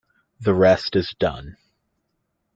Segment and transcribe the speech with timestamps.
[0.39, 1.57] The rest is done.